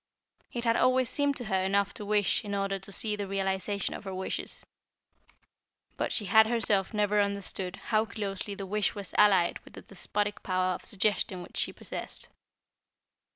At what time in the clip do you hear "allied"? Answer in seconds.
9.15-9.59